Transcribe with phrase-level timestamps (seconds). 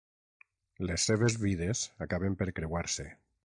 [0.91, 3.09] Les seves vides acaben per creuar-se.